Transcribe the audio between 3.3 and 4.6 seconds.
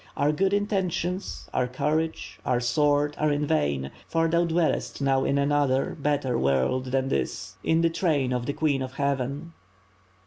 in vain, for thou